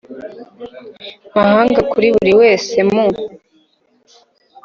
[1.35, 3.05] mahanga kuri buri wese mu